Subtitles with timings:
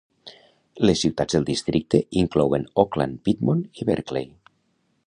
[0.89, 4.31] Les ciutats del districte inclouen Oakland, Piedmont i Berkeley.